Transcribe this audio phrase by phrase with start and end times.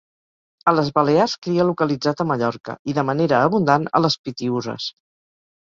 [0.71, 4.93] A les Balears cria localitzat a Mallorca i, de manera abundant, a les Pitiüses.